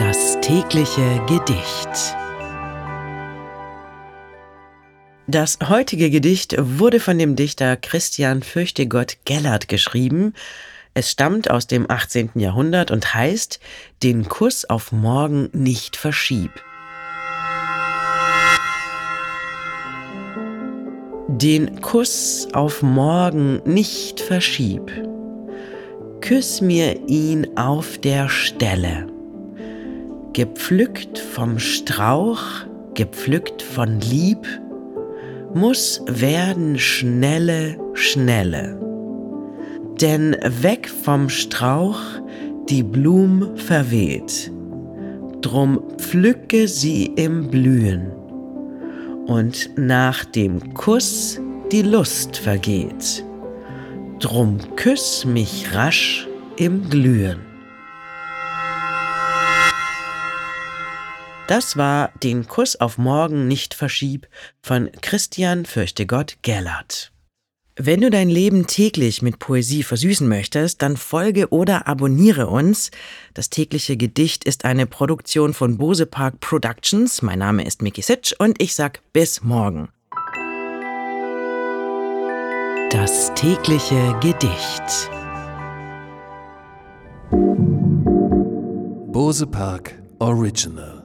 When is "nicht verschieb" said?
15.52-16.50, 23.66-24.90, 63.48-64.28